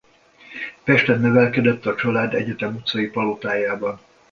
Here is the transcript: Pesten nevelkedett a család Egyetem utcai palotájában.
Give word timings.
Pesten 0.83 1.19
nevelkedett 1.21 1.85
a 1.85 1.95
család 1.95 2.33
Egyetem 2.33 2.75
utcai 2.75 3.07
palotájában. 3.09 3.99